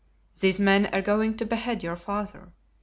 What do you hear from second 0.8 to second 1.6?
are going to